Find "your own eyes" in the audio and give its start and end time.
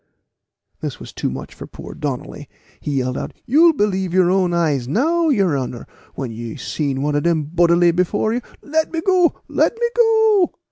4.15-4.87